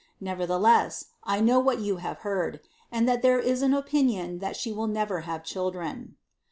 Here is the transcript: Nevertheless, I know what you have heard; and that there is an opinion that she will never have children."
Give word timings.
Nevertheless, 0.19 1.09
I 1.25 1.41
know 1.41 1.59
what 1.59 1.77
you 1.77 1.97
have 1.97 2.21
heard; 2.25 2.59
and 2.91 3.07
that 3.07 3.21
there 3.21 3.37
is 3.37 3.61
an 3.61 3.75
opinion 3.75 4.39
that 4.39 4.55
she 4.57 4.71
will 4.71 4.87
never 4.87 5.19
have 5.29 5.43
children." 5.43 6.15